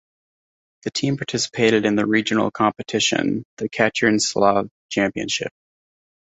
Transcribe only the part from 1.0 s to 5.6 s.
participated in the regional competition, the Katerynoslav championship.